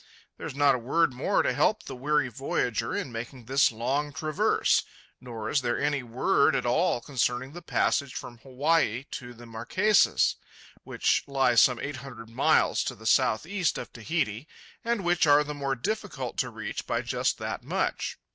[0.39, 4.11] There is not a word more to help the weary voyager in making this long
[4.11, 10.37] traverse—nor is there any word at all concerning the passage from Hawaii to the Marquesas,
[10.83, 14.47] which lie some eight hundred miles to the northeast of Tahiti
[14.83, 18.17] and which are the more difficult to reach by just that much.